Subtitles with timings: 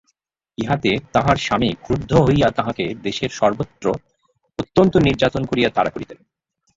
[0.57, 3.85] ইহাতে তাঁহার স্বামী ক্রুদ্ধ হইয়া তাঁহাকে দেশের সর্বত্র
[4.59, 6.19] অত্যন্ত নির্যাতন করিয়া তাড়া করিতেন।